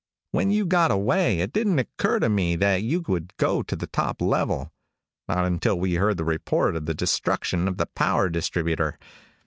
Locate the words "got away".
0.65-1.41